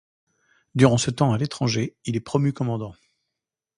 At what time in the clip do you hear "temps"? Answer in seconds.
1.11-1.31